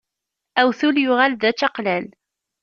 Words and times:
Awtul 0.61 0.95
yuɣal 1.03 1.33
d 1.35 1.43
ačaqlal. 1.49 2.05